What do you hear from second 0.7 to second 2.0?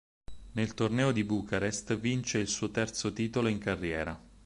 torneo di Bucarest